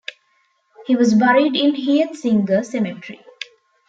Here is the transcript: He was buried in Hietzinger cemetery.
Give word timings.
He 0.87 0.95
was 0.95 1.13
buried 1.13 1.55
in 1.55 1.73
Hietzinger 1.75 2.65
cemetery. 2.65 3.23